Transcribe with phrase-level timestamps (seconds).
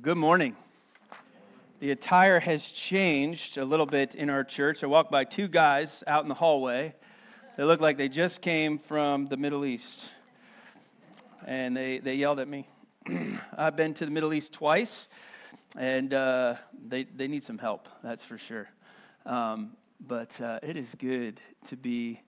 [0.00, 0.56] Well, good morning.
[1.80, 4.82] The attire has changed a little bit in our church.
[4.82, 6.94] I walked by two guys out in the hallway.
[7.58, 10.10] They looked like they just came from the Middle East.
[11.46, 12.66] And they, they yelled at me.
[13.58, 15.06] I've been to the Middle East twice,
[15.76, 16.54] and uh,
[16.88, 18.70] they, they need some help, that's for sure.
[19.26, 22.22] Um, but uh, it is good to be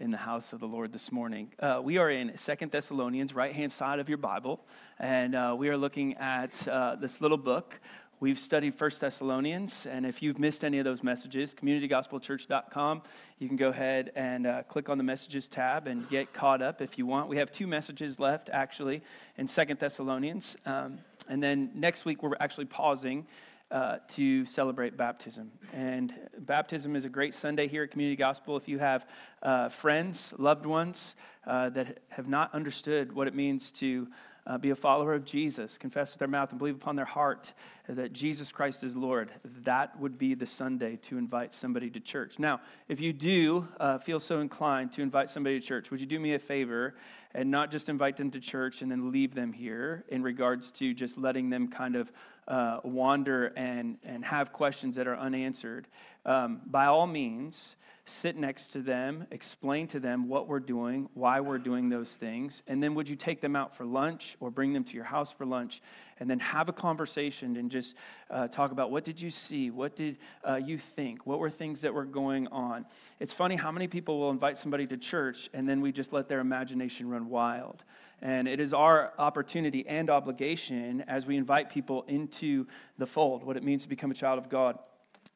[0.00, 1.52] in the house of the Lord this morning.
[1.60, 4.60] Uh, we are in Second Thessalonians, right hand side of your Bible,
[4.98, 7.80] and uh, we are looking at uh, this little book.
[8.18, 13.02] We've studied First Thessalonians, and if you've missed any of those messages, communitygospelchurch.com,
[13.38, 16.82] you can go ahead and uh, click on the messages tab and get caught up
[16.82, 17.28] if you want.
[17.28, 19.02] We have two messages left, actually,
[19.36, 20.56] in Second Thessalonians.
[20.66, 23.26] Um, and then next week, we're actually pausing
[23.74, 25.50] uh, to celebrate baptism.
[25.72, 28.56] And baptism is a great Sunday here at Community Gospel.
[28.56, 29.04] If you have
[29.42, 34.06] uh, friends, loved ones uh, that have not understood what it means to
[34.46, 37.52] uh, be a follower of Jesus, confess with their mouth and believe upon their heart
[37.88, 39.30] that Jesus Christ is Lord,
[39.62, 42.38] that would be the Sunday to invite somebody to church.
[42.38, 46.06] Now, if you do uh, feel so inclined to invite somebody to church, would you
[46.06, 46.94] do me a favor
[47.34, 50.94] and not just invite them to church and then leave them here in regards to
[50.94, 52.12] just letting them kind of
[52.46, 55.86] uh, wander and, and have questions that are unanswered?
[56.26, 61.40] Um, by all means, sit next to them, explain to them what we're doing, why
[61.40, 64.74] we're doing those things, and then would you take them out for lunch or bring
[64.74, 65.80] them to your house for lunch
[66.20, 67.94] and then have a conversation and just
[68.30, 69.70] uh, talk about what did you see?
[69.70, 71.26] What did uh, you think?
[71.26, 72.84] What were things that were going on?
[73.20, 76.28] It's funny how many people will invite somebody to church and then we just let
[76.28, 77.84] their imagination run wild.
[78.20, 82.66] And it is our opportunity and obligation as we invite people into
[82.98, 84.78] the fold, what it means to become a child of God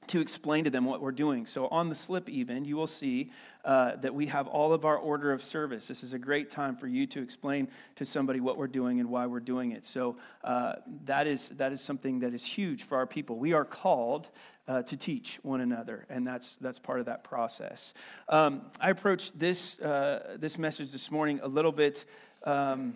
[0.09, 1.47] to explain to them what we're doing.
[1.47, 3.31] So, on the slip, even, you will see
[3.65, 5.89] uh, that we have all of our order of service.
[5.89, 9.11] This is a great time for you to explain to somebody what we're doing and
[9.11, 9.85] why we're doing it.
[9.85, 10.75] So, uh,
[11.05, 13.37] that, is, that is something that is huge for our people.
[13.37, 14.29] We are called
[14.67, 17.95] uh, to teach one another, and that's, that's part of that process.
[18.29, 22.05] Um, I approached this, uh, this message this morning a little bit.
[22.45, 22.95] Um,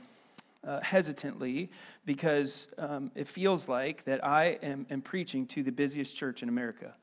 [0.64, 1.70] uh, hesitantly
[2.04, 6.48] because um, it feels like that I am, am preaching to the busiest church in
[6.48, 6.94] America.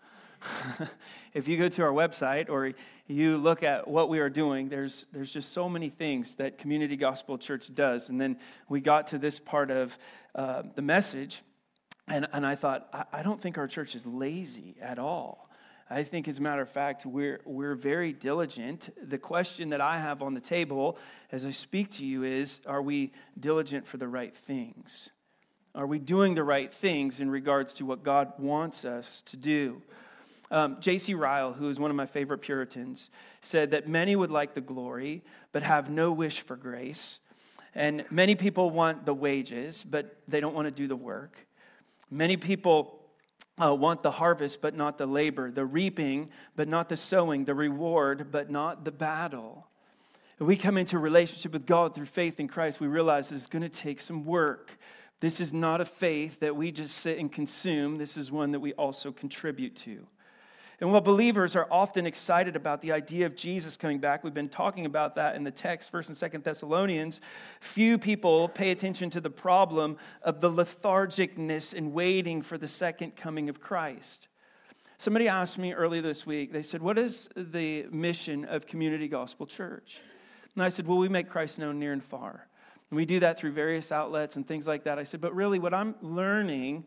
[1.33, 2.73] if you go to our website or
[3.07, 6.95] you look at what we are doing, there's, there's just so many things that Community
[6.95, 8.09] Gospel Church does.
[8.09, 9.97] And then we got to this part of
[10.35, 11.41] uh, the message,
[12.07, 15.49] and, and I thought, I, I don't think our church is lazy at all.
[15.91, 18.89] I think, as a matter of fact, we're, we're very diligent.
[19.01, 20.99] The question that I have on the table
[21.31, 25.09] as I speak to you is Are we diligent for the right things?
[25.73, 29.81] Are we doing the right things in regards to what God wants us to do?
[30.51, 31.13] Um, J.C.
[31.13, 33.09] Ryle, who is one of my favorite Puritans,
[33.41, 37.19] said that many would like the glory, but have no wish for grace.
[37.75, 41.37] And many people want the wages, but they don't want to do the work.
[42.09, 42.99] Many people
[43.61, 47.53] uh, want the harvest, but not the labor, the reaping, but not the sowing, the
[47.53, 49.67] reward, but not the battle.
[50.39, 53.61] We come into a relationship with God through faith in Christ, we realize it's going
[53.61, 54.77] to take some work.
[55.19, 58.61] This is not a faith that we just sit and consume, this is one that
[58.61, 60.07] we also contribute to.
[60.81, 64.47] And while believers are often excited about the idea of Jesus coming back, we've been
[64.47, 67.19] talking about that in the text, 1st and 2nd Thessalonians,
[67.59, 73.17] few people pay attention to the problem of the lethargicness in waiting for the second
[73.17, 74.29] coming of Christ.
[74.97, 79.45] Somebody asked me earlier this week, they said, What is the mission of Community Gospel
[79.45, 79.99] Church?
[80.55, 82.47] And I said, Well, we make Christ known near and far.
[82.89, 84.97] And we do that through various outlets and things like that.
[84.97, 86.85] I said, But really, what I'm learning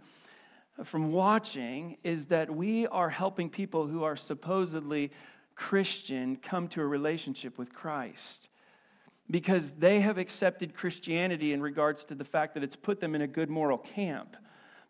[0.85, 5.11] from watching is that we are helping people who are supposedly
[5.55, 8.49] Christian come to a relationship with Christ
[9.31, 13.23] because they have accepted Christianity in regards to the fact that it's put them in
[13.23, 14.37] a good moral camp,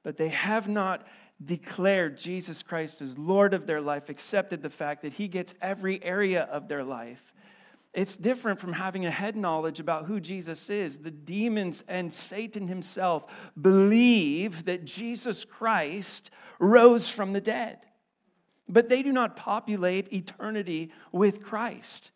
[0.02, 1.06] but they have not
[1.44, 6.02] declared Jesus Christ as Lord of their life, accepted the fact that He gets every
[6.02, 7.34] area of their life.
[7.94, 10.98] It's different from having a head knowledge about who Jesus is.
[10.98, 13.26] The demons and Satan himself
[13.60, 17.84] believe that Jesus Christ rose from the dead,
[18.68, 22.12] but they do not populate eternity with Christ.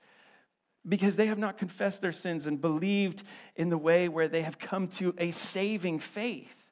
[0.89, 3.23] because they have not confessed their sins and believed
[3.57, 6.66] in the way where they have come to a saving faith.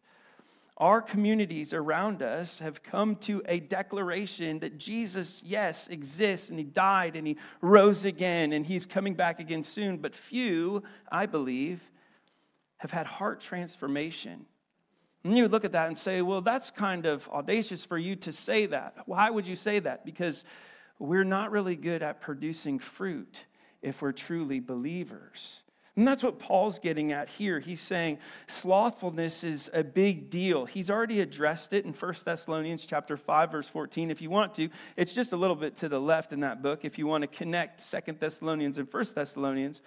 [0.77, 6.65] Our communities around us have come to a declaration that Jesus, yes, exists and he
[6.65, 9.99] died and he rose again and he's coming back again soon.
[9.99, 10.83] But few,
[11.13, 11.81] I believe,
[12.79, 14.47] have had heart transformation.
[15.23, 18.33] And you look at that and say, well, that's kind of audacious for you to
[18.33, 18.95] say that.
[19.07, 20.05] Why would you say that?
[20.05, 20.45] Because
[20.99, 23.45] we're not really good at producing fruit
[23.81, 25.63] if we're truly believers.
[25.97, 27.61] And that's what Paul's getting at here.
[27.61, 28.19] He's saying
[28.49, 30.67] slothfulness is a big deal.
[30.67, 34.71] He's already addressed it in 1 Thessalonians chapter 5 verse 14 if you want to.
[34.97, 37.29] It's just a little bit to the left in that book if you want to
[37.29, 39.83] connect 2 Thessalonians and 1 Thessalonians.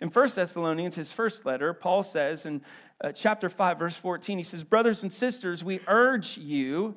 [0.00, 2.62] In 1 Thessalonians, his first letter, Paul says in
[3.00, 6.96] uh, chapter 5 verse 14, he says, "Brothers and sisters, we urge you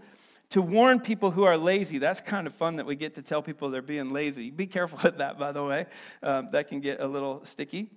[0.50, 2.00] to warn people who are lazy.
[2.00, 4.50] That's kind of fun that we get to tell people they're being lazy.
[4.50, 5.86] Be careful with that, by the way.
[6.24, 7.92] Um, that can get a little sticky.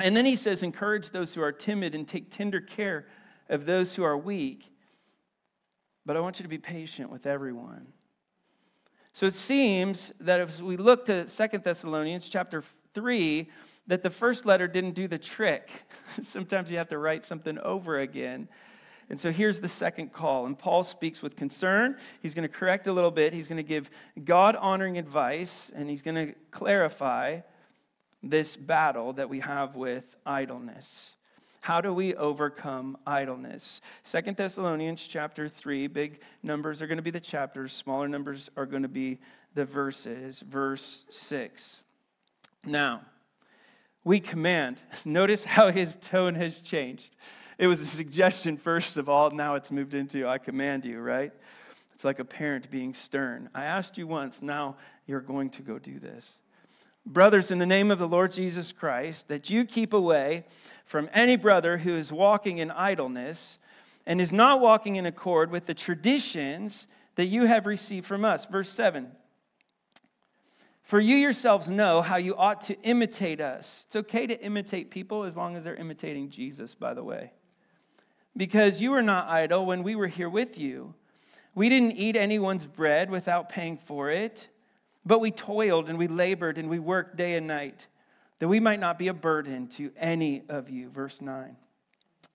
[0.00, 3.06] And then he says, encourage those who are timid and take tender care
[3.48, 4.72] of those who are weak.
[6.06, 7.88] But I want you to be patient with everyone.
[9.12, 12.62] So it seems that as we look to Second Thessalonians chapter
[12.94, 13.48] 3,
[13.88, 15.70] that the first letter didn't do the trick.
[16.22, 18.48] Sometimes you have to write something over again.
[19.08, 20.46] And so here's the second call.
[20.46, 21.96] And Paul speaks with concern.
[22.22, 23.32] He's going to correct a little bit.
[23.32, 23.90] He's going to give
[24.24, 27.40] God honoring advice, and he's going to clarify
[28.22, 31.14] this battle that we have with idleness.
[31.62, 33.80] How do we overcome idleness?
[34.02, 38.66] Second Thessalonians chapter 3, big numbers are going to be the chapters, smaller numbers are
[38.66, 39.18] going to be
[39.54, 40.40] the verses.
[40.40, 41.82] Verse 6.
[42.64, 43.02] Now,
[44.04, 44.78] we command.
[45.04, 47.14] Notice how his tone has changed.
[47.58, 49.30] It was a suggestion, first of all.
[49.30, 51.32] Now it's moved into, I command you, right?
[51.94, 53.50] It's like a parent being stern.
[53.54, 54.76] I asked you once, now
[55.06, 56.38] you're going to go do this.
[57.06, 60.44] Brothers, in the name of the Lord Jesus Christ, that you keep away
[60.84, 63.58] from any brother who is walking in idleness
[64.06, 66.86] and is not walking in accord with the traditions
[67.16, 68.46] that you have received from us.
[68.46, 69.12] Verse 7
[70.82, 73.84] For you yourselves know how you ought to imitate us.
[73.86, 77.32] It's okay to imitate people as long as they're imitating Jesus, by the way
[78.36, 80.94] because you were not idle when we were here with you.
[81.54, 84.48] We didn't eat anyone's bread without paying for it,
[85.04, 87.86] but we toiled and we labored and we worked day and night,
[88.38, 90.88] that we might not be a burden to any of you.
[90.90, 91.56] Verse 9.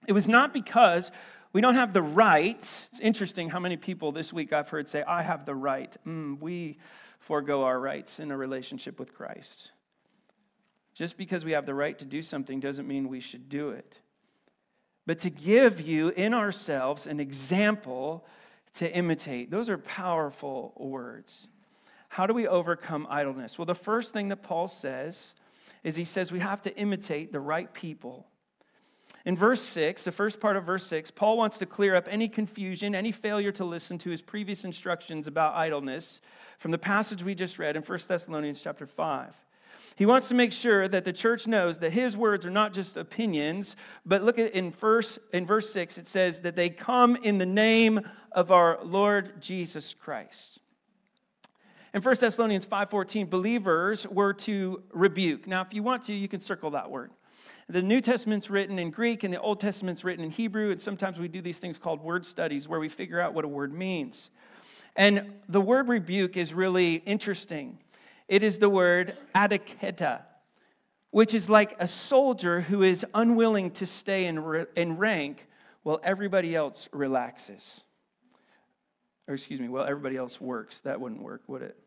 [0.08, 1.12] It was not because
[1.54, 2.60] we don't have the right.
[2.92, 5.96] It's interesting how many people this week I've heard say, I have the right.
[6.06, 6.78] Mm, we
[7.20, 9.72] forego our rights in a relationship with Christ.
[10.94, 14.00] Just because we have the right to do something doesn't mean we should do it
[15.06, 18.26] but to give you in ourselves an example
[18.78, 19.52] to imitate.
[19.52, 21.48] Those are powerful words.
[22.16, 23.60] How do we overcome idleness?
[23.60, 25.34] Well, the first thing that Paul says
[25.84, 28.26] is he says we have to imitate the right people.
[29.26, 32.30] In verse 6, the first part of verse 6, Paul wants to clear up any
[32.30, 36.22] confusion, any failure to listen to his previous instructions about idleness
[36.58, 39.34] from the passage we just read in 1 Thessalonians chapter 5.
[39.98, 42.96] He wants to make sure that the church knows that his words are not just
[42.96, 43.76] opinions,
[44.06, 47.46] but look at in verse in verse 6 it says that they come in the
[47.46, 48.00] name
[48.32, 50.60] of our Lord Jesus Christ.
[51.96, 55.48] In 1 Thessalonians 5:14, believers were to rebuke.
[55.48, 57.10] Now, if you want to, you can circle that word.
[57.70, 61.20] The New Testament's written in Greek and the Old Testament's written in Hebrew, and sometimes
[61.20, 64.30] we do these things called word studies where we figure out what a word means.
[64.98, 67.80] And the word rebuke is really interesting
[68.28, 70.24] it is the word adiketa,
[71.12, 75.48] which is like a soldier who is unwilling to stay in, in rank
[75.84, 77.84] while everybody else relaxes.
[79.30, 80.82] Or, excuse me, while everybody else works.
[80.82, 81.80] That wouldn't work, would it?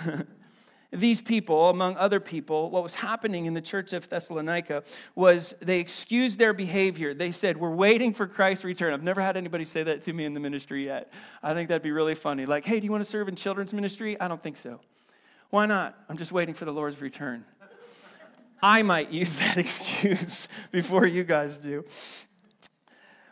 [0.92, 4.84] These people, among other people, what was happening in the church of Thessalonica
[5.14, 7.12] was they excused their behavior.
[7.12, 8.92] They said, We're waiting for Christ's return.
[8.92, 11.12] I've never had anybody say that to me in the ministry yet.
[11.42, 12.46] I think that'd be really funny.
[12.46, 14.18] Like, hey, do you want to serve in children's ministry?
[14.20, 14.80] I don't think so.
[15.50, 15.98] Why not?
[16.08, 17.44] I'm just waiting for the Lord's return.
[18.62, 21.84] I might use that excuse before you guys do.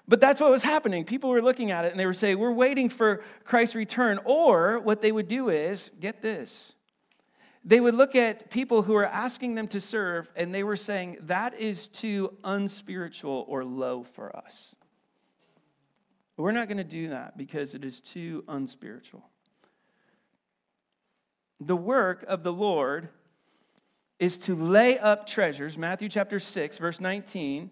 [0.06, 1.04] But that's what was happening.
[1.04, 4.20] People were looking at it and they were saying, We're waiting for Christ's return.
[4.24, 6.74] Or what they would do is, get this,
[7.64, 11.18] they would look at people who are asking them to serve and they were saying,
[11.22, 14.74] That is too unspiritual or low for us.
[16.36, 19.24] we're not going to do that because it is too unspiritual.
[21.60, 23.08] The work of the Lord
[24.18, 27.70] is to lay up treasures, Matthew chapter 6, verse 19,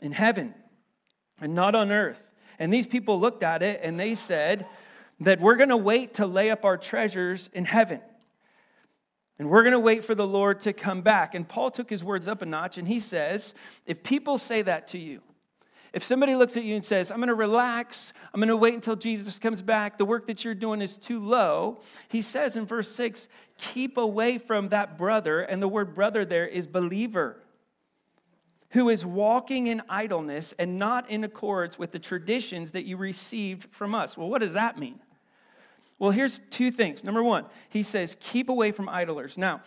[0.00, 0.54] in heaven
[1.40, 2.30] and not on earth.
[2.58, 4.66] And these people looked at it and they said
[5.20, 8.00] that we're going to wait to lay up our treasures in heaven.
[9.38, 11.34] And we're going to wait for the Lord to come back.
[11.34, 13.54] And Paul took his words up a notch and he says,
[13.86, 15.22] if people say that to you,
[15.92, 18.74] if somebody looks at you and says, I'm going to relax, I'm going to wait
[18.74, 22.64] until Jesus comes back, the work that you're doing is too low, he says in
[22.66, 23.28] verse 6,
[23.58, 25.40] keep away from that brother.
[25.40, 27.38] And the word brother there is believer
[28.70, 33.66] who is walking in idleness and not in accordance with the traditions that you received
[33.72, 34.16] from us.
[34.16, 35.00] Well, what does that mean?
[35.98, 37.04] Well, here's two things.
[37.04, 39.36] Number one, he says, keep away from idlers.
[39.36, 39.60] Now,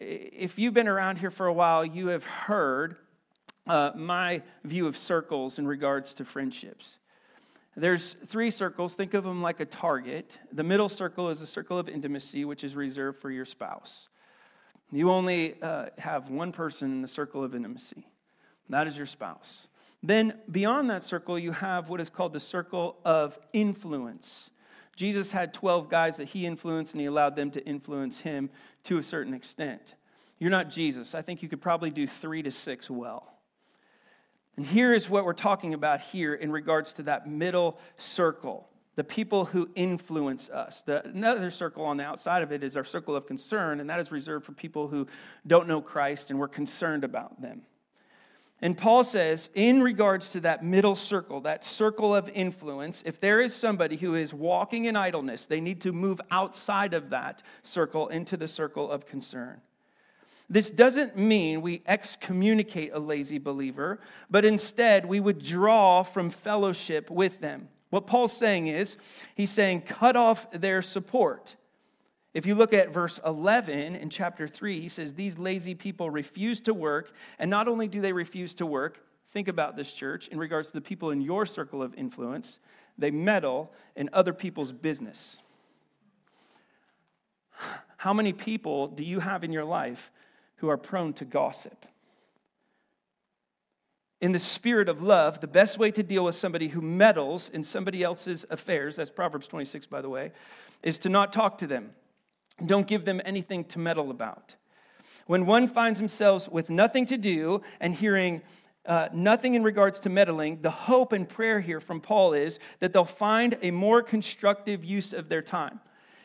[0.00, 2.96] if you've been around here for a while, you have heard
[3.66, 6.96] uh, my view of circles in regards to friendships.
[7.76, 8.94] There's three circles.
[8.94, 10.32] Think of them like a target.
[10.50, 14.08] The middle circle is a circle of intimacy, which is reserved for your spouse.
[14.90, 18.06] You only uh, have one person in the circle of intimacy.
[18.68, 19.66] That is your spouse.
[20.02, 24.50] Then beyond that circle, you have what is called the circle of influence.
[24.94, 28.50] Jesus had 12 guys that he influenced, and he allowed them to influence him
[28.84, 29.94] to a certain extent.
[30.38, 31.14] You're not Jesus.
[31.14, 33.32] I think you could probably do three to six well.
[34.56, 39.04] And here is what we're talking about here in regards to that middle circle the
[39.04, 40.82] people who influence us.
[40.82, 44.00] The, another circle on the outside of it is our circle of concern, and that
[44.00, 45.06] is reserved for people who
[45.46, 47.62] don't know Christ and we're concerned about them.
[48.60, 53.40] And Paul says, in regards to that middle circle, that circle of influence, if there
[53.40, 58.08] is somebody who is walking in idleness, they need to move outside of that circle
[58.08, 59.60] into the circle of concern.
[60.50, 64.00] This doesn't mean we excommunicate a lazy believer,
[64.30, 67.68] but instead we withdraw from fellowship with them.
[67.90, 68.96] What Paul's saying is,
[69.34, 71.54] he's saying, cut off their support.
[72.38, 76.60] If you look at verse 11 in chapter 3, he says, These lazy people refuse
[76.60, 77.10] to work.
[77.40, 80.74] And not only do they refuse to work, think about this church in regards to
[80.74, 82.60] the people in your circle of influence,
[82.96, 85.40] they meddle in other people's business.
[87.96, 90.12] How many people do you have in your life
[90.58, 91.86] who are prone to gossip?
[94.20, 97.64] In the spirit of love, the best way to deal with somebody who meddles in
[97.64, 100.30] somebody else's affairs, that's Proverbs 26, by the way,
[100.84, 101.90] is to not talk to them.
[102.64, 104.56] Don't give them anything to meddle about.
[105.26, 108.42] When one finds themselves with nothing to do and hearing
[108.86, 112.94] uh, nothing in regards to meddling, the hope and prayer here from Paul is that
[112.94, 115.80] they'll find a more constructive use of their time.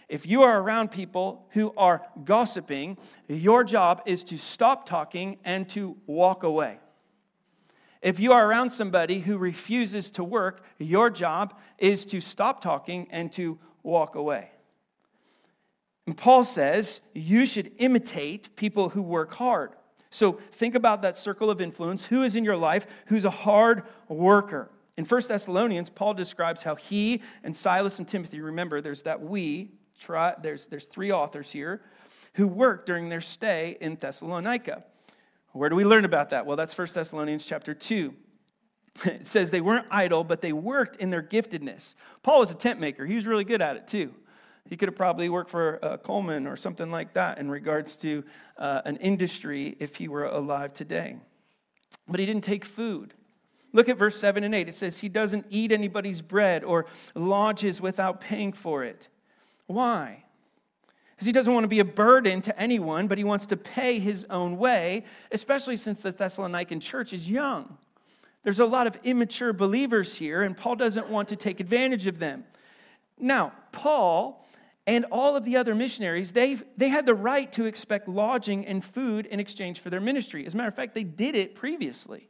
[0.08, 2.98] If you are around people who are gossiping,
[3.28, 6.80] your job is to stop talking and to walk away.
[8.02, 13.08] If you are around somebody who refuses to work, your job is to stop talking
[13.12, 14.52] and to walk away.
[16.06, 19.72] And Paul says you should imitate people who work hard.
[20.10, 22.06] So think about that circle of influence.
[22.06, 24.70] Who is in your life who's a hard worker?
[24.96, 29.72] In 1 Thessalonians, Paul describes how he and Silas and Timothy, remember, there's that we,
[29.98, 31.82] try, there's, there's three authors here,
[32.36, 34.84] who worked during their stay in Thessalonica.
[35.54, 36.46] Where do we learn about that?
[36.46, 38.14] Well, that's 1 Thessalonians chapter 2.
[39.06, 41.96] It says they weren't idle, but they worked in their giftedness.
[42.22, 44.14] Paul was a tent maker, he was really good at it too.
[44.70, 48.24] He could have probably worked for uh, Coleman or something like that in regards to
[48.58, 51.18] uh, an industry if he were alive today.
[52.08, 53.14] But he didn't take food.
[53.74, 54.70] Look at verse 7 and 8.
[54.70, 59.08] It says, He doesn't eat anybody's bread or lodges without paying for it.
[59.68, 60.24] Why?
[61.12, 64.00] Because he doesn't want to be a burden to anyone, but he wants to pay
[64.00, 67.78] his own way, especially since the Thessalonican church is young.
[68.44, 72.20] There's a lot of immature believers here, and Paul doesn't want to take advantage of
[72.20, 72.44] them.
[73.18, 74.46] Now, Paul
[74.86, 78.84] and all of the other missionaries, they they had the right to expect lodging and
[78.84, 80.46] food in exchange for their ministry.
[80.46, 82.30] As a matter of fact, they did it previously.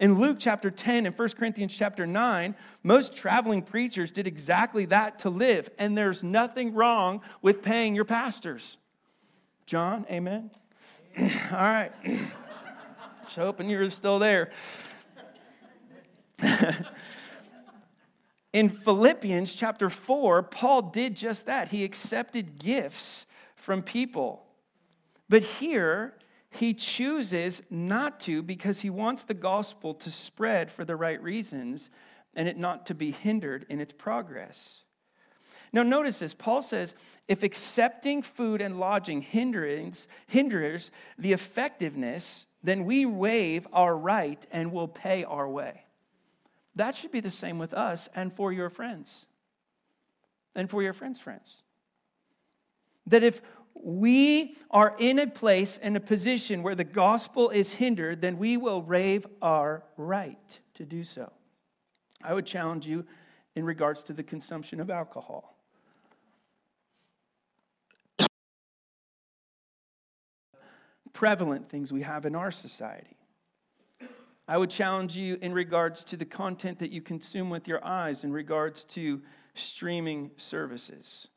[0.00, 5.20] In Luke chapter 10 and 1 Corinthians chapter 9, most traveling preachers did exactly that
[5.20, 8.78] to live, and there's nothing wrong with paying your pastors.
[9.64, 10.50] John, amen?
[11.20, 11.92] All right.
[13.24, 14.50] Just hoping you're still there.
[18.52, 21.68] In Philippians chapter 4, Paul did just that.
[21.68, 24.44] He accepted gifts from people.
[25.28, 26.14] But here,
[26.50, 31.88] he chooses not to because he wants the gospel to spread for the right reasons
[32.34, 34.80] and it not to be hindered in its progress.
[35.72, 36.34] Now, notice this.
[36.34, 36.94] Paul says
[37.28, 44.72] if accepting food and lodging hinders, hinders the effectiveness, then we waive our right and
[44.72, 45.84] will pay our way.
[46.74, 49.26] That should be the same with us and for your friends
[50.54, 51.64] and for your friends' friends.
[53.06, 53.42] That if
[53.74, 58.56] we are in a place and a position where the gospel is hindered, then we
[58.56, 61.32] will waive our right to do so.
[62.22, 63.04] I would challenge you
[63.54, 65.56] in regards to the consumption of alcohol.
[71.12, 73.16] prevalent things we have in our society.
[74.52, 78.22] I would challenge you in regards to the content that you consume with your eyes,
[78.22, 79.22] in regards to
[79.54, 81.28] streaming services.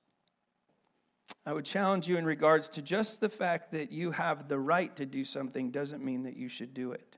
[1.45, 4.93] I would challenge you in regards to just the fact that you have the right
[4.98, 7.15] to do something doesn't mean that you should do it.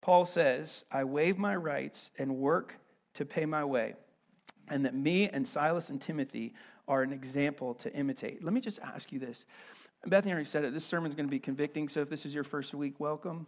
[0.00, 2.76] Paul says, I waive my rights and work
[3.12, 3.92] to pay my way,
[4.68, 6.54] and that me and Silas and Timothy
[6.88, 8.42] are an example to imitate.
[8.42, 9.44] Let me just ask you this.
[10.06, 10.72] Bethany already said it.
[10.72, 13.46] This sermon's going to be convicting, so if this is your first week, welcome.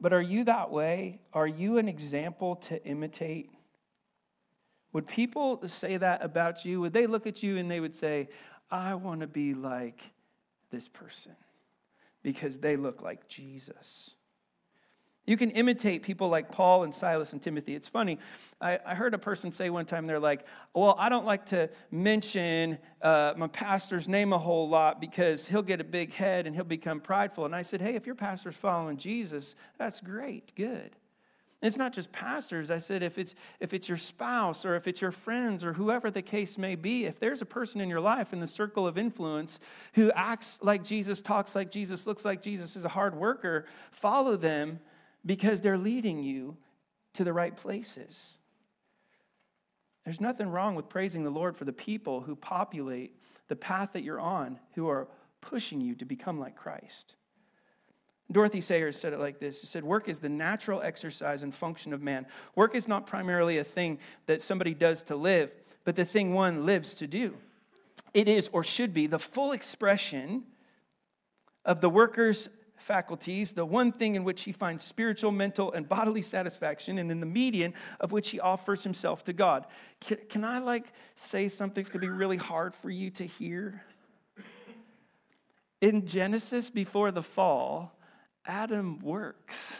[0.00, 1.20] But are you that way?
[1.32, 3.50] Are you an example to imitate?
[4.92, 6.80] Would people say that about you?
[6.80, 8.28] Would they look at you and they would say,
[8.70, 10.00] I want to be like
[10.70, 11.36] this person
[12.22, 14.10] because they look like Jesus?
[15.24, 17.76] You can imitate people like Paul and Silas and Timothy.
[17.76, 18.18] It's funny.
[18.60, 21.70] I, I heard a person say one time, they're like, Well, I don't like to
[21.92, 26.56] mention uh, my pastor's name a whole lot because he'll get a big head and
[26.56, 27.44] he'll become prideful.
[27.44, 30.96] And I said, Hey, if your pastor's following Jesus, that's great, good.
[31.62, 32.68] it's not just pastors.
[32.72, 36.10] I said, if it's, if it's your spouse or if it's your friends or whoever
[36.10, 38.98] the case may be, if there's a person in your life in the circle of
[38.98, 39.60] influence
[39.92, 44.36] who acts like Jesus, talks like Jesus, looks like Jesus, is a hard worker, follow
[44.36, 44.80] them
[45.24, 46.56] because they're leading you
[47.14, 48.32] to the right places.
[50.04, 53.16] There's nothing wrong with praising the Lord for the people who populate
[53.48, 55.08] the path that you're on, who are
[55.40, 57.14] pushing you to become like Christ.
[58.30, 61.92] Dorothy Sayers said it like this She said, Work is the natural exercise and function
[61.92, 62.26] of man.
[62.54, 65.50] Work is not primarily a thing that somebody does to live,
[65.84, 67.36] but the thing one lives to do.
[68.14, 70.44] It is, or should be, the full expression
[71.64, 72.48] of the worker's
[72.82, 77.20] faculties, the one thing in which he finds spiritual, mental, and bodily satisfaction, and in
[77.20, 79.66] the median of which he offers himself to God.
[80.00, 83.82] Can, can I like say something that's gonna be really hard for you to hear?
[85.80, 87.96] In Genesis, before the fall,
[88.44, 89.76] Adam works,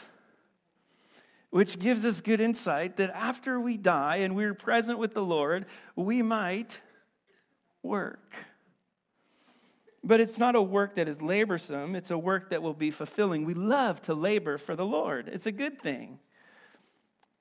[1.51, 5.67] which gives us good insight that after we die and we're present with the Lord,
[5.95, 6.81] we might
[7.83, 8.37] work.
[10.05, 13.45] But it's not a work that is laborsome, it's a work that will be fulfilling.
[13.45, 16.19] We love to labor for the Lord, it's a good thing.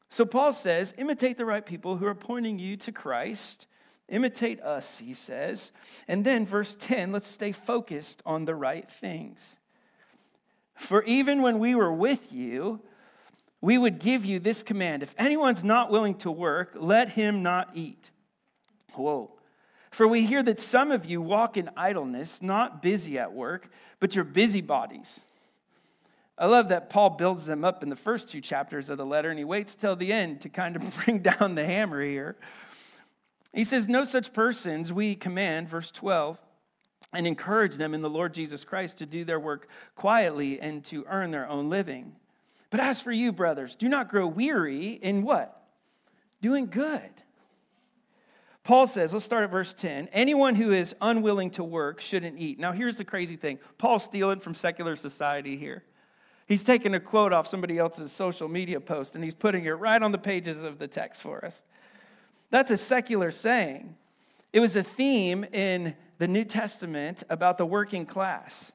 [0.09, 3.65] So Paul says, imitate the right people who are pointing you to Christ.
[4.09, 5.71] Imitate us, he says.
[6.05, 9.55] And then, verse 10, let's stay focused on the right things.
[10.75, 12.81] For even when we were with you,
[13.61, 17.69] we would give you this command if anyone's not willing to work, let him not
[17.73, 18.11] eat.
[18.93, 19.31] Whoa.
[19.91, 24.15] For we hear that some of you walk in idleness, not busy at work, but
[24.15, 25.21] you're busybodies.
[26.37, 29.29] I love that Paul builds them up in the first two chapters of the letter,
[29.29, 32.37] and he waits till the end to kind of bring down the hammer here.
[33.53, 36.39] He says, No such persons we command, verse 12,
[37.13, 41.05] and encourage them in the Lord Jesus Christ to do their work quietly and to
[41.09, 42.15] earn their own living.
[42.69, 45.61] But as for you, brothers, do not grow weary in what?
[46.41, 47.11] Doing good.
[48.63, 50.09] Paul says, let's start at verse 10.
[50.13, 52.59] Anyone who is unwilling to work shouldn't eat.
[52.59, 55.83] Now, here's the crazy thing Paul's stealing from secular society here.
[56.47, 60.01] He's taking a quote off somebody else's social media post and he's putting it right
[60.01, 61.63] on the pages of the text for us.
[62.49, 63.95] That's a secular saying.
[64.51, 68.73] It was a theme in the New Testament about the working class.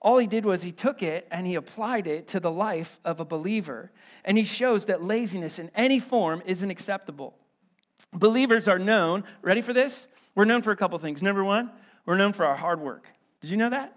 [0.00, 3.20] All he did was he took it and he applied it to the life of
[3.20, 3.90] a believer.
[4.24, 7.34] And he shows that laziness in any form isn't acceptable.
[8.12, 10.06] Believers are known, ready for this?
[10.34, 11.22] We're known for a couple things.
[11.22, 11.70] Number one,
[12.04, 13.06] we're known for our hard work.
[13.40, 13.96] Did you know that?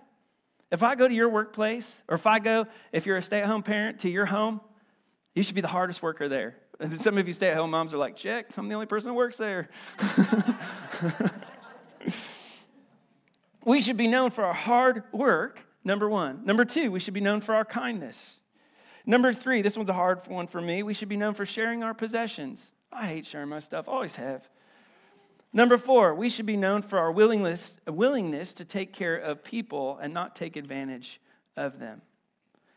[0.72, 3.48] If I go to your workplace, or if I go, if you're a stay at
[3.48, 4.62] home parent, to your home,
[5.34, 6.56] you should be the hardest worker there.
[6.80, 9.10] And some of you stay at home moms are like, check, I'm the only person
[9.10, 9.70] who works there.
[13.66, 16.46] we should be known for our hard work, number one.
[16.46, 18.40] Number two, we should be known for our kindness.
[19.06, 20.82] Number three, this one's a hard one for me.
[20.84, 22.72] We should be known for sharing our possessions.
[22.96, 24.48] I hate sharing my stuff, always have.
[25.52, 29.98] Number four, we should be known for our willingness, willingness to take care of people
[30.02, 31.20] and not take advantage
[31.56, 32.02] of them.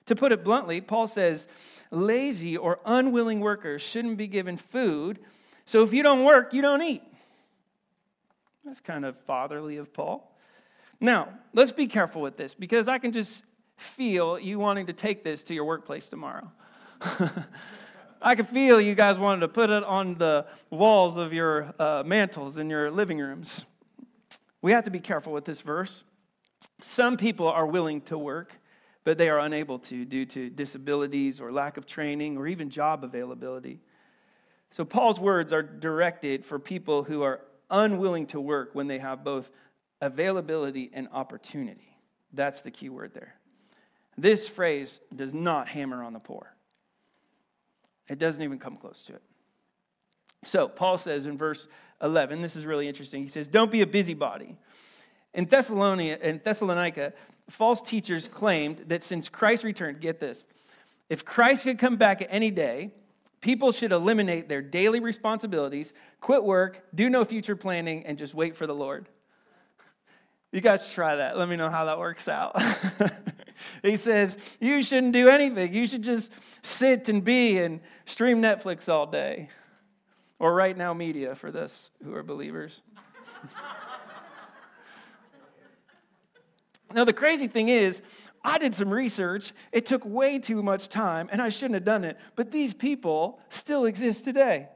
[0.07, 1.47] To put it bluntly, Paul says
[1.91, 5.19] lazy or unwilling workers shouldn't be given food.
[5.67, 7.03] So if you don't work, you don't eat.
[8.65, 10.37] That's kind of fatherly of Paul.
[11.01, 13.45] Now, let's be careful with this because I can just
[13.77, 16.51] feel you wanting to take this to your workplace tomorrow.
[18.21, 22.03] I could feel you guys wanted to put it on the walls of your uh,
[22.05, 23.65] mantles in your living rooms.
[24.61, 26.03] We have to be careful with this verse.
[26.81, 28.53] Some people are willing to work,
[29.05, 33.05] but they are unable to due to disabilities or lack of training or even job
[33.05, 33.81] availability.
[34.71, 39.25] So, Paul's words are directed for people who are unwilling to work when they have
[39.25, 39.51] both
[40.01, 41.97] availability and opportunity.
[42.33, 43.35] That's the key word there.
[44.17, 46.53] This phrase does not hammer on the poor,
[48.09, 49.23] it doesn't even come close to it.
[50.45, 51.67] So, Paul says in verse
[52.03, 53.23] 11, this is really interesting.
[53.23, 54.57] He says, Don't be a busybody.
[55.35, 57.13] In Thessalonica, in Thessalonica,
[57.51, 60.47] false teachers claimed that since Christ returned, get this,
[61.09, 62.93] if Christ could come back at any day,
[63.41, 68.57] people should eliminate their daily responsibilities, quit work, do no future planning, and just wait
[68.57, 69.09] for the Lord.
[70.53, 71.37] You guys try that.
[71.37, 72.61] Let me know how that works out.
[73.83, 75.73] he says, You shouldn't do anything.
[75.75, 76.31] You should just
[76.63, 79.49] sit and be and stream Netflix all day.
[80.39, 82.83] Or right now, Media for this who are believers.
[86.95, 88.01] now, the crazy thing is,
[88.45, 89.53] I did some research.
[89.73, 92.17] It took way too much time, and I shouldn't have done it.
[92.37, 94.69] But these people still exist today.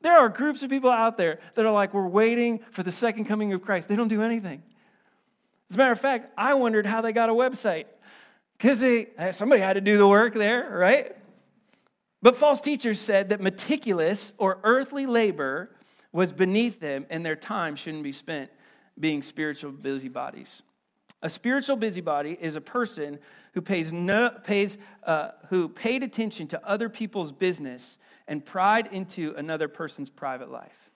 [0.00, 3.24] There are groups of people out there that are like, we're waiting for the second
[3.24, 3.88] coming of Christ.
[3.88, 4.62] They don't do anything.
[5.70, 7.86] As a matter of fact, I wondered how they got a website
[8.58, 8.82] because
[9.36, 11.16] somebody had to do the work there, right?
[12.22, 15.70] But false teachers said that meticulous or earthly labor
[16.12, 18.50] was beneath them and their time shouldn't be spent
[18.98, 20.62] being spiritual busybodies.
[21.20, 23.18] A spiritual busybody is a person
[23.52, 29.34] who pays, no, pays uh, who paid attention to other people's business and pried into
[29.36, 30.90] another person's private life.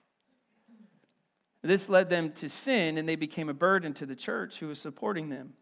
[1.61, 4.79] This led them to sin, and they became a burden to the church who was
[4.79, 5.53] supporting them.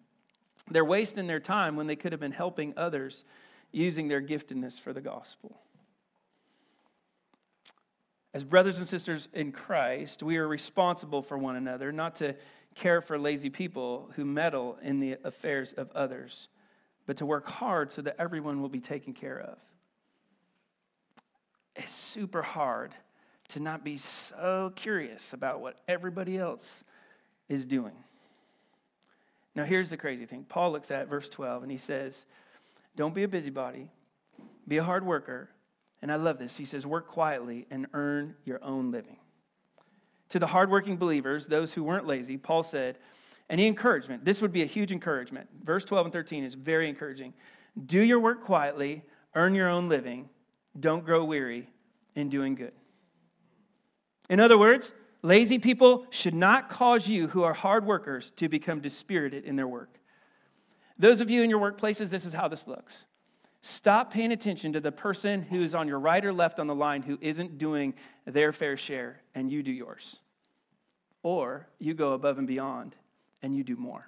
[0.69, 3.23] They're wasting their time when they could have been helping others
[3.71, 5.59] using their giftedness for the gospel.
[8.33, 12.35] As brothers and sisters in Christ, we are responsible for one another, not to
[12.75, 16.47] care for lazy people who meddle in the affairs of others,
[17.05, 19.57] but to work hard so that everyone will be taken care of.
[21.75, 22.93] It's super hard
[23.49, 26.83] to not be so curious about what everybody else
[27.47, 27.93] is doing.
[29.57, 32.27] Now, here's the crazy thing Paul looks at verse 12 and he says,
[32.95, 33.89] Don't be a busybody,
[34.67, 35.49] be a hard worker.
[35.99, 36.55] And I love this.
[36.55, 39.17] He says, Work quietly and earn your own living.
[40.29, 42.99] To the hardworking believers, those who weren't lazy, Paul said,
[43.49, 45.47] any encouragement, this would be a huge encouragement.
[45.63, 47.33] Verse 12 and 13 is very encouraging.
[47.85, 50.29] Do your work quietly, earn your own living,
[50.79, 51.67] don't grow weary
[52.13, 52.73] in doing good.
[54.29, 58.79] In other words, lazy people should not cause you who are hard workers to become
[58.79, 59.99] dispirited in their work.
[60.99, 63.05] Those of you in your workplaces, this is how this looks.
[63.61, 66.75] Stop paying attention to the person who is on your right or left on the
[66.75, 67.93] line who isn't doing
[68.25, 70.17] their fair share and you do yours.
[71.23, 72.95] Or you go above and beyond
[73.41, 74.07] and you do more.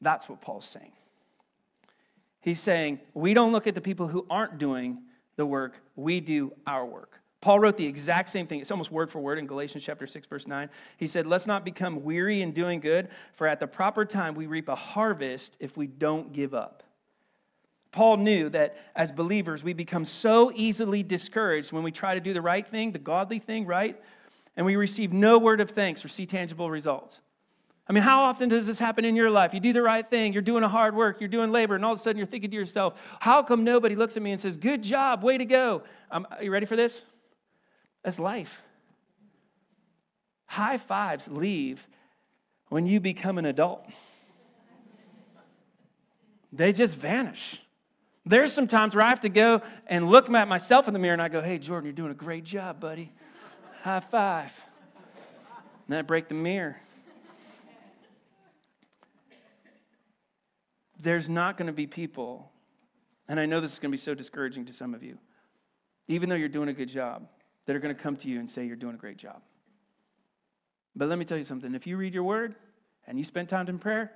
[0.00, 0.92] That's what Paul's saying.
[2.40, 4.98] He's saying, we don't look at the people who aren't doing
[5.36, 7.20] the work, we do our work.
[7.44, 8.60] Paul wrote the exact same thing.
[8.60, 10.70] It's almost word for word in Galatians chapter 6 verse 9.
[10.96, 14.46] He said, "Let's not become weary in doing good, for at the proper time we
[14.46, 16.82] reap a harvest if we don't give up."
[17.92, 22.32] Paul knew that as believers we become so easily discouraged when we try to do
[22.32, 24.00] the right thing, the godly thing, right?
[24.56, 27.20] And we receive no word of thanks or see tangible results.
[27.86, 29.52] I mean, how often does this happen in your life?
[29.52, 31.92] You do the right thing, you're doing a hard work, you're doing labor, and all
[31.92, 34.56] of a sudden you're thinking to yourself, how come nobody looks at me and says,
[34.56, 35.82] Good job, way to go?
[36.10, 37.02] Um, are you ready for this?
[38.04, 38.62] That's life.
[40.46, 41.88] High fives leave
[42.68, 43.86] when you become an adult,
[46.52, 47.60] they just vanish.
[48.26, 51.12] There's some times where I have to go and look at myself in the mirror
[51.12, 53.12] and I go, Hey, Jordan, you're doing a great job, buddy.
[53.82, 54.52] High five.
[55.86, 56.76] And then I break the mirror.
[60.98, 62.50] There's not going to be people,
[63.28, 65.18] and I know this is going to be so discouraging to some of you,
[66.08, 67.28] even though you're doing a good job
[67.66, 69.42] that are going to come to you and say you're doing a great job.
[70.96, 72.54] But let me tell you something if you read your word
[73.06, 74.12] and you spend time in prayer,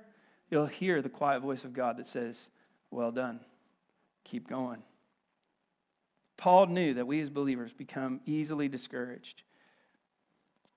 [0.49, 2.47] you'll hear the quiet voice of God that says,
[2.91, 3.39] Well done,
[4.23, 4.83] keep going.
[6.37, 9.43] Paul knew that we as believers become easily discouraged.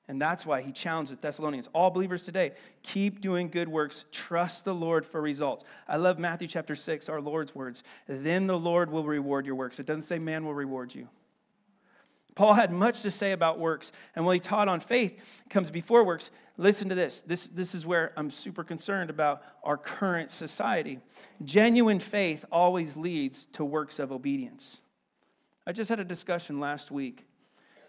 [0.08, 4.64] And that's why he challenged the Thessalonians, all believers today, keep doing good works, trust
[4.64, 5.64] the Lord for results.
[5.86, 7.84] I love Matthew chapter 6, our Lord's words.
[8.08, 9.78] Then the Lord will reward your works.
[9.78, 11.08] It doesn't say man will reward you.
[12.34, 15.18] Paul had much to say about works, and what he taught on faith
[15.50, 16.30] comes before works.
[16.56, 17.20] Listen to this.
[17.22, 21.00] This, this is where I'm super concerned about our current society.
[21.44, 24.80] Genuine faith always leads to works of obedience.
[25.66, 27.26] I just had a discussion last week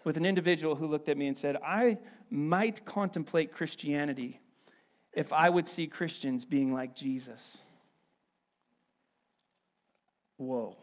[0.04, 1.98] with an individual who looked at me and said, I
[2.30, 4.40] might contemplate Christianity
[5.12, 7.58] if I would see Christians being like Jesus.
[10.36, 10.76] Whoa.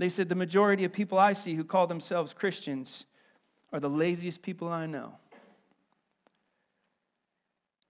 [0.00, 3.04] They said, The majority of people I see who call themselves Christians
[3.70, 5.12] are the laziest people I know.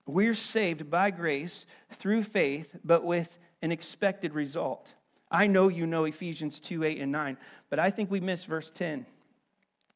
[0.07, 4.95] We're saved by grace through faith, but with an expected result.
[5.31, 7.37] I know you know Ephesians 2 8 and 9,
[7.69, 9.07] but I think we miss verse 10.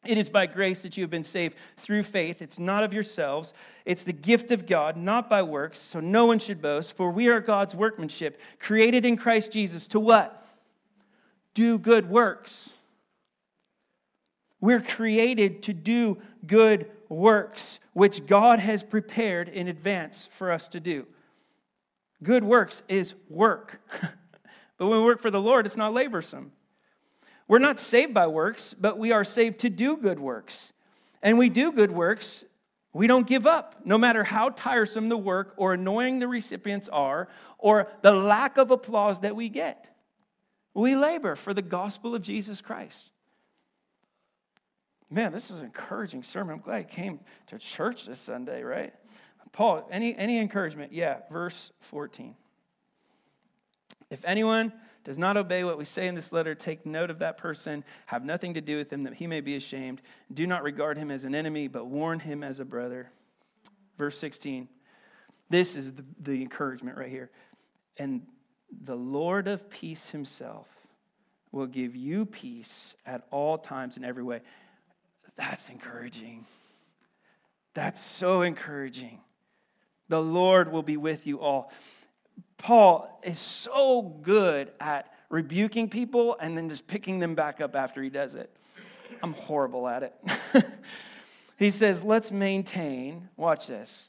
[0.07, 2.41] It is by grace that you have been saved through faith.
[2.41, 3.53] It's not of yourselves.
[3.85, 6.97] It's the gift of God, not by works, so no one should boast.
[6.97, 10.43] For we are God's workmanship, created in Christ Jesus to what?
[11.55, 12.75] Do good works.
[14.61, 20.81] We're created to do good works, which God has prepared in advance for us to
[20.81, 21.07] do.
[22.23, 23.81] Good works is work.
[24.79, 26.51] but when we work for the Lord, it's not laborsome.
[27.47, 30.73] We're not saved by works, but we are saved to do good works.
[31.23, 32.45] And we do good works,
[32.93, 37.29] we don't give up, no matter how tiresome the work or annoying the recipients are,
[37.59, 39.94] or the lack of applause that we get.
[40.75, 43.11] We labor for the gospel of Jesus Christ.
[45.09, 46.57] Man, this is an encouraging sermon.
[46.57, 48.93] I'm glad I came to church this Sunday, right?
[49.53, 50.93] Paul, any, any encouragement?
[50.93, 52.35] Yeah, verse 14.
[54.11, 54.73] If anyone
[55.05, 58.25] does not obey what we say in this letter, take note of that person, have
[58.25, 60.03] nothing to do with him, that he may be ashamed.
[60.33, 63.11] Do not regard him as an enemy, but warn him as a brother.
[63.97, 64.69] Verse 16.
[65.51, 67.31] This is the, the encouragement right here.
[67.99, 68.27] And
[68.83, 70.67] the Lord of peace himself
[71.53, 74.41] will give you peace at all times in every way.
[75.37, 76.45] That's encouraging.
[77.75, 79.21] That's so encouraging.
[80.09, 81.73] The Lord will be with you all.
[82.57, 88.03] Paul is so good at rebuking people and then just picking them back up after
[88.03, 88.55] he does it.
[89.23, 90.15] I'm horrible at it.
[91.57, 94.09] he says, let's maintain, watch this.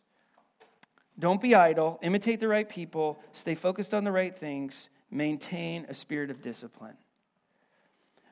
[1.17, 5.93] Don't be idle, imitate the right people, stay focused on the right things, maintain a
[5.93, 6.97] spirit of discipline.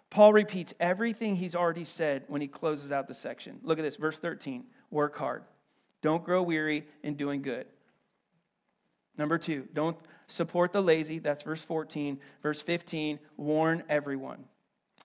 [0.10, 3.60] Paul repeats everything he's already said when he closes out the section.
[3.64, 5.44] Look at this, verse 13 work hard.
[6.02, 7.66] Don't grow weary in doing good.
[9.18, 11.20] Number two, don't support the lazy.
[11.20, 12.20] That's verse 14.
[12.42, 14.44] Verse 15, warn everyone.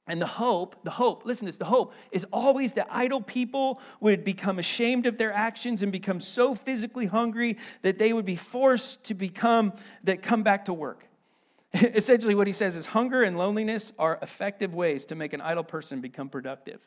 [0.09, 3.79] And the hope, the hope, listen to this, the hope is always that idle people
[4.01, 8.35] would become ashamed of their actions and become so physically hungry that they would be
[8.35, 11.05] forced to become, that come back to work.
[11.75, 15.65] Essentially, what he says is hunger and loneliness are effective ways to make an idle
[15.65, 16.81] person become productive.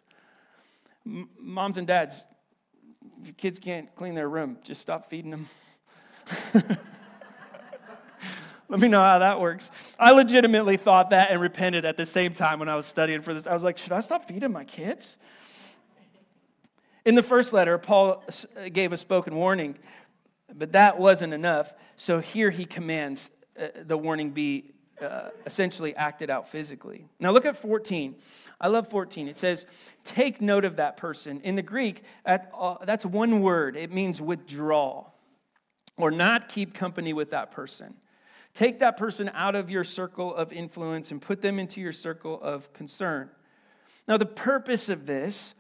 [1.06, 2.26] M- moms and dads,
[3.24, 5.50] your kids can't clean their room, just stop feeding them.
[8.72, 9.70] Let me know how that works.
[10.00, 13.34] I legitimately thought that and repented at the same time when I was studying for
[13.34, 13.46] this.
[13.46, 15.18] I was like, should I stop feeding my kids?
[17.04, 18.24] In the first letter, Paul
[18.72, 19.78] gave a spoken warning,
[20.56, 21.74] but that wasn't enough.
[21.98, 23.30] So here he commands
[23.62, 27.10] uh, the warning be uh, essentially acted out physically.
[27.20, 28.16] Now look at 14.
[28.62, 29.28] I love 14.
[29.28, 29.66] It says,
[30.06, 31.42] take note of that person.
[31.42, 33.76] In the Greek, at, uh, that's one word.
[33.76, 35.08] It means withdraw
[35.98, 37.96] or not keep company with that person.
[38.54, 42.40] Take that person out of your circle of influence and put them into your circle
[42.42, 43.30] of concern.
[44.08, 45.54] Now, the purpose of this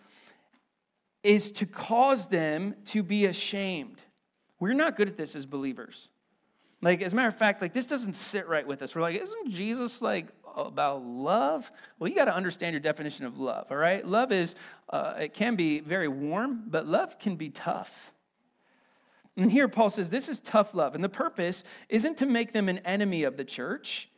[1.23, 4.01] is to cause them to be ashamed.
[4.59, 6.09] We're not good at this as believers.
[6.81, 8.95] Like, as a matter of fact, like this doesn't sit right with us.
[8.95, 11.71] We're like, isn't Jesus like about love?
[11.99, 14.05] Well, you got to understand your definition of love, all right?
[14.05, 14.55] Love is,
[14.89, 18.10] uh, it can be very warm, but love can be tough.
[19.37, 20.95] And here Paul says this is tough love.
[20.95, 24.09] And the purpose isn't to make them an enemy of the church,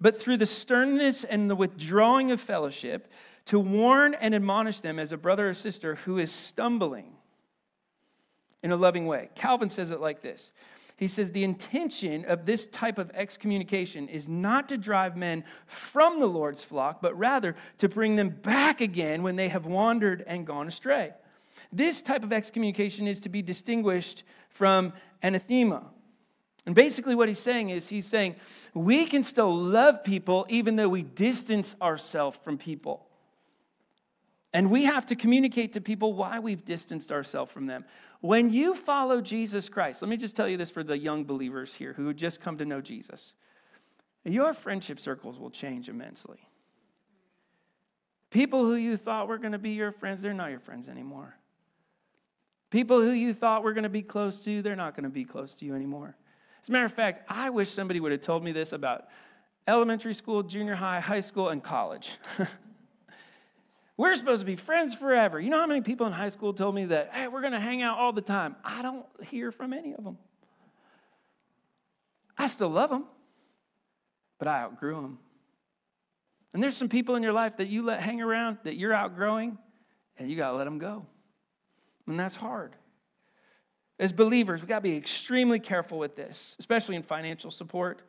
[0.00, 3.10] but through the sternness and the withdrawing of fellowship,
[3.46, 7.12] to warn and admonish them as a brother or sister who is stumbling
[8.62, 9.28] in a loving way.
[9.34, 10.50] Calvin says it like this
[10.96, 16.20] He says, The intention of this type of excommunication is not to drive men from
[16.20, 20.46] the Lord's flock, but rather to bring them back again when they have wandered and
[20.46, 21.12] gone astray.
[21.72, 25.84] This type of excommunication is to be distinguished from anathema.
[26.66, 28.36] And basically, what he's saying is, he's saying,
[28.72, 33.06] we can still love people even though we distance ourselves from people.
[34.54, 37.84] And we have to communicate to people why we've distanced ourselves from them.
[38.20, 41.74] When you follow Jesus Christ, let me just tell you this for the young believers
[41.74, 43.34] here who just come to know Jesus.
[44.24, 46.38] Your friendship circles will change immensely.
[48.30, 51.36] People who you thought were going to be your friends, they're not your friends anymore.
[52.74, 55.24] People who you thought were going to be close to, they're not going to be
[55.24, 56.16] close to you anymore.
[56.60, 59.04] As a matter of fact, I wish somebody would have told me this about
[59.68, 62.18] elementary school, junior high, high school, and college.
[63.96, 65.38] we're supposed to be friends forever.
[65.38, 67.60] You know how many people in high school told me that, hey, we're going to
[67.60, 68.56] hang out all the time?
[68.64, 70.18] I don't hear from any of them.
[72.36, 73.04] I still love them,
[74.40, 75.18] but I outgrew them.
[76.52, 79.58] And there's some people in your life that you let hang around that you're outgrowing,
[80.18, 81.06] and you got to let them go.
[82.06, 82.76] And that's hard.
[83.98, 88.02] As believers, we've got to be extremely careful with this, especially in financial support.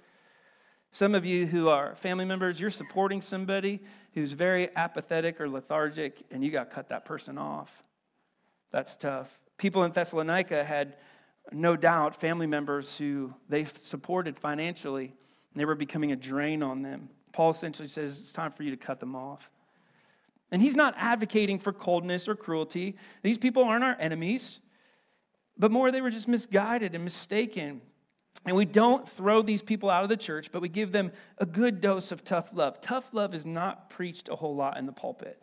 [0.92, 3.82] Some of you who are family members, you're supporting somebody
[4.14, 7.84] who's very apathetic or lethargic, and you got to cut that person off.
[8.72, 9.40] That's tough.
[9.58, 10.98] People in Thessalonica had
[11.52, 16.82] no doubt family members who they supported financially, and they were becoming a drain on
[16.82, 17.10] them.
[17.32, 19.52] Paul essentially says it's time for you to cut them off.
[20.52, 22.96] And he's not advocating for coldness or cruelty.
[23.24, 24.60] These people aren't our enemies,
[25.58, 27.82] but more they were just misguided and mistaken.
[28.46, 31.46] And we don't throw these people out of the church, but we give them a
[31.46, 32.80] good dose of tough love.
[32.80, 35.42] Tough love is not preached a whole lot in the pulpit.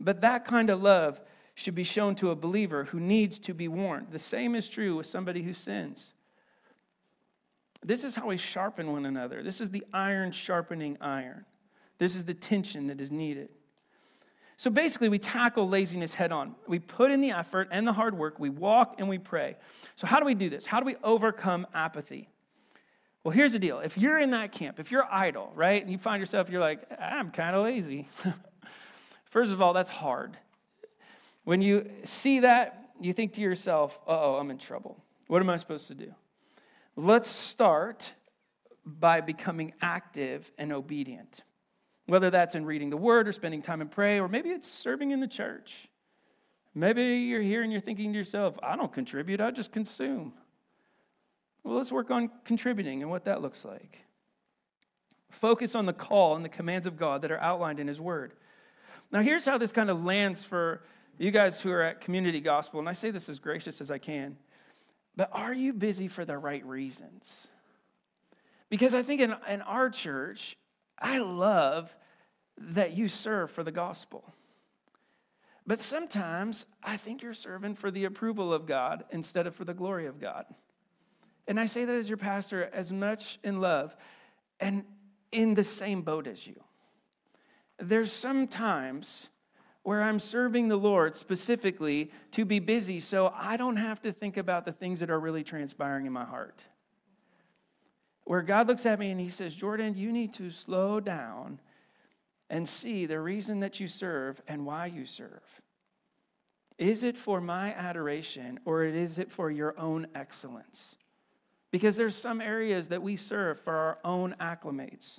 [0.00, 1.20] But that kind of love
[1.54, 4.08] should be shown to a believer who needs to be warned.
[4.10, 6.12] The same is true with somebody who sins.
[7.84, 9.42] This is how we sharpen one another.
[9.42, 11.44] This is the iron sharpening iron.
[11.98, 13.48] This is the tension that is needed.
[14.56, 16.54] So basically, we tackle laziness head on.
[16.68, 19.56] We put in the effort and the hard work, we walk and we pray.
[19.96, 20.66] So, how do we do this?
[20.66, 22.28] How do we overcome apathy?
[23.24, 23.78] Well, here's the deal.
[23.78, 26.80] If you're in that camp, if you're idle, right, and you find yourself, you're like,
[27.00, 28.08] I'm kind of lazy.
[29.24, 30.36] First of all, that's hard.
[31.44, 35.02] When you see that, you think to yourself, oh, I'm in trouble.
[35.28, 36.14] What am I supposed to do?
[36.96, 38.12] Let's start
[38.84, 41.42] by becoming active and obedient.
[42.06, 45.12] Whether that's in reading the word or spending time in prayer, or maybe it's serving
[45.12, 45.88] in the church.
[46.74, 50.32] Maybe you're here and you're thinking to yourself, I don't contribute, I just consume.
[51.62, 53.98] Well, let's work on contributing and what that looks like.
[55.30, 58.34] Focus on the call and the commands of God that are outlined in His Word.
[59.10, 60.82] Now, here's how this kind of lands for
[61.18, 63.98] you guys who are at Community Gospel, and I say this as gracious as I
[63.98, 64.36] can,
[65.14, 67.48] but are you busy for the right reasons?
[68.70, 70.56] Because I think in, in our church,
[71.02, 71.94] I love
[72.56, 74.32] that you serve for the gospel.
[75.66, 79.74] But sometimes I think you're serving for the approval of God instead of for the
[79.74, 80.46] glory of God.
[81.46, 83.96] And I say that as your pastor, as much in love
[84.60, 84.84] and
[85.32, 86.62] in the same boat as you.
[87.78, 89.28] There's some times
[89.82, 94.36] where I'm serving the Lord specifically to be busy so I don't have to think
[94.36, 96.62] about the things that are really transpiring in my heart
[98.32, 101.60] where God looks at me and he says, Jordan, you need to slow down
[102.48, 105.42] and see the reason that you serve and why you serve.
[106.78, 110.96] Is it for my adoration or is it for your own excellence?
[111.70, 115.18] Because there's some areas that we serve for our own acclimates.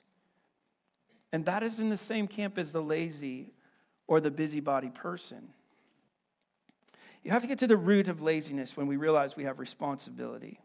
[1.31, 3.53] And that is in the same camp as the lazy
[4.07, 5.49] or the busybody person.
[7.23, 10.59] You have to get to the root of laziness when we realize we have responsibility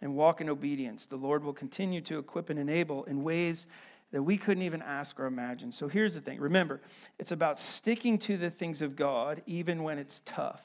[0.00, 3.66] and walk in obedience, the Lord will continue to equip and enable in ways
[4.12, 5.72] that we couldn't even ask or imagine.
[5.72, 6.80] So here's the thing remember,
[7.18, 10.62] it's about sticking to the things of God even when it's tough.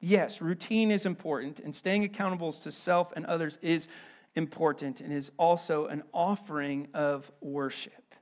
[0.00, 3.88] Yes, routine is important, and staying accountable to self and others is
[4.36, 8.14] important and is also an offering of worship.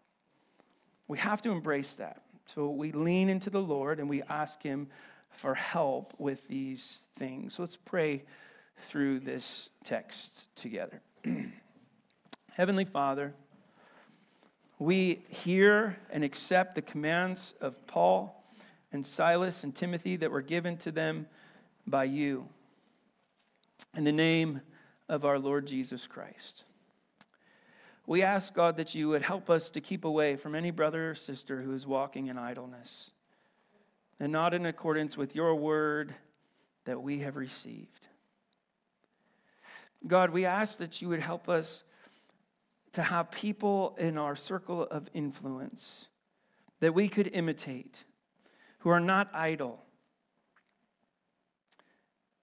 [1.07, 2.23] We have to embrace that.
[2.47, 4.89] So we lean into the Lord and we ask Him
[5.31, 7.55] for help with these things.
[7.55, 8.25] So let's pray
[8.83, 11.01] through this text together.
[12.53, 13.35] Heavenly Father,
[14.79, 18.45] we hear and accept the commands of Paul
[18.93, 21.27] and Silas and Timothy that were given to them
[21.87, 22.49] by you.
[23.97, 24.61] In the name
[25.09, 26.65] of our Lord Jesus Christ.
[28.07, 31.15] We ask, God, that you would help us to keep away from any brother or
[31.15, 33.11] sister who is walking in idleness
[34.21, 36.15] and not in accordance with your word
[36.85, 38.06] that we have received.
[40.05, 41.85] God, we ask that you would help us
[42.93, 46.07] to have people in our circle of influence
[46.81, 48.05] that we could imitate,
[48.79, 49.83] who are not idle,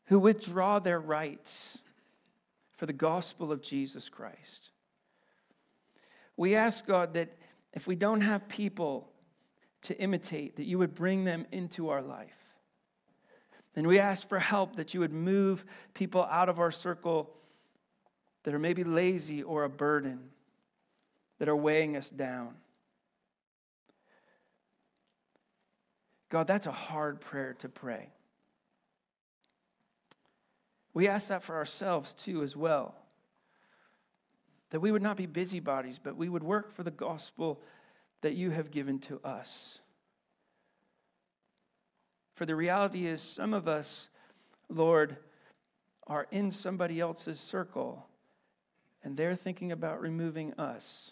[0.06, 1.80] who withdraw their rights
[2.78, 4.69] for the gospel of Jesus Christ.
[6.36, 7.36] We ask, God, that
[7.73, 9.12] if we don't have people
[9.84, 12.30] to imitate, that you would bring them into our life.
[13.75, 17.34] And we ask for help that you would move people out of our circle
[18.44, 20.19] that are maybe lazy or a burden
[21.39, 22.56] that are weighing us down.
[26.29, 28.10] God, that's a hard prayer to pray.
[30.94, 32.96] We ask that for ourselves too, as well.
[34.71, 37.62] That we would not be busybodies, but we would work for the gospel
[38.21, 39.79] that you have given to us.
[42.35, 44.08] For the reality is, some of us,
[44.69, 45.17] Lord,
[46.08, 48.08] are in somebody else's circle
[49.04, 51.12] and they're thinking about removing us.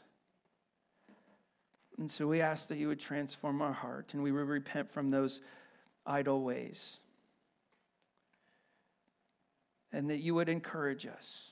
[1.98, 5.12] And so we ask that you would transform our heart and we would repent from
[5.12, 5.42] those
[6.06, 6.98] idle ways.
[9.92, 11.50] And that you would encourage us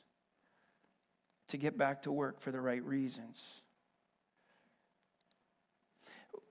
[1.49, 3.61] to get back to work for the right reasons.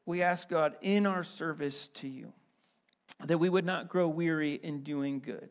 [0.04, 2.32] We ask God in our service to you
[3.24, 5.50] that we would not grow weary in doing good.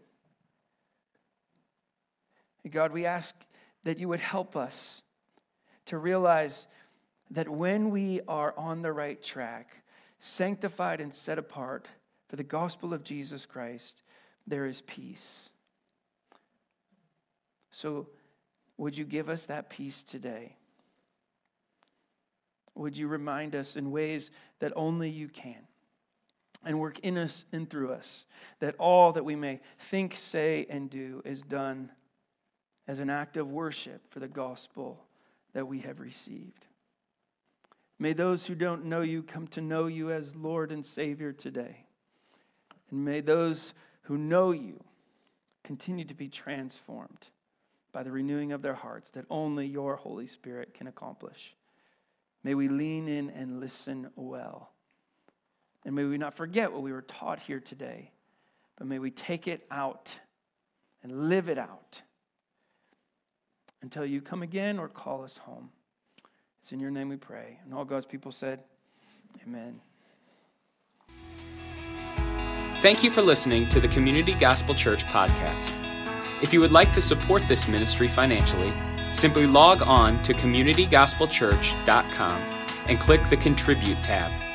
[2.69, 3.35] God, we ask
[3.83, 5.01] that you would help us
[5.85, 6.67] to realize
[7.31, 9.83] that when we are on the right track,
[10.19, 11.87] sanctified and set apart
[12.27, 14.03] for the gospel of Jesus Christ,
[14.45, 15.49] there is peace.
[17.71, 18.07] So,
[18.77, 20.55] would you give us that peace today?
[22.75, 25.67] Would you remind us in ways that only you can?
[26.63, 28.25] And work in us and through us,
[28.59, 31.91] that all that we may think, say, and do is done
[32.87, 35.03] as an act of worship for the gospel
[35.53, 36.65] that we have received.
[37.99, 41.85] May those who don't know you come to know you as Lord and Savior today.
[42.89, 43.73] And may those
[44.03, 44.83] who know you
[45.63, 47.27] continue to be transformed
[47.91, 51.55] by the renewing of their hearts that only your Holy Spirit can accomplish.
[52.43, 54.71] May we lean in and listen well.
[55.83, 58.11] And may we not forget what we were taught here today,
[58.77, 60.19] but may we take it out
[61.01, 62.01] and live it out
[63.81, 65.69] until you come again or call us home.
[66.61, 67.59] It's in your name we pray.
[67.63, 68.59] And all God's people said,
[69.43, 69.81] Amen.
[72.81, 75.71] Thank you for listening to the Community Gospel Church podcast.
[76.41, 78.71] If you would like to support this ministry financially,
[79.11, 82.41] simply log on to communitygospelchurch.com
[82.87, 84.46] and click the Contribute tab.